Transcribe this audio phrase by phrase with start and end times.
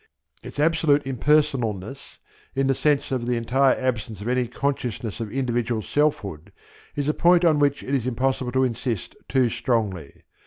[0.41, 2.17] Its absolute impersonalness,
[2.55, 6.51] in the sense of the entire absence of any consciousness of individual selfhood,
[6.95, 10.23] is a point on which it is impossible to insist too strongly.